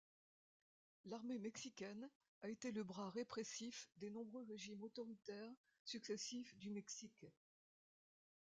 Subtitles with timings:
[1.05, 2.09] L'Armée mexicaine
[2.41, 5.53] a été le bras répressif des nombreux régimes autoritaires
[5.85, 7.27] successifs du Mexique.